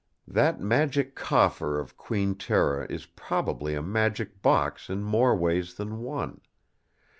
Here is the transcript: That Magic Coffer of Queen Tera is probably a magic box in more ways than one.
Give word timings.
That 0.27 0.59
Magic 0.59 1.13
Coffer 1.13 1.77
of 1.77 1.95
Queen 1.95 2.33
Tera 2.33 2.87
is 2.89 3.05
probably 3.05 3.75
a 3.75 3.83
magic 3.83 4.41
box 4.41 4.89
in 4.89 5.03
more 5.03 5.35
ways 5.35 5.75
than 5.75 5.99
one. 5.99 6.41